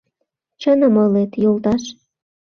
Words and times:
—Чыным 0.61 0.95
ойлет, 1.01 1.31
йолташ. 1.43 1.83